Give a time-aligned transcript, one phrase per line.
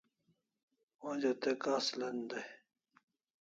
[1.09, 2.47] Onja te khas len dai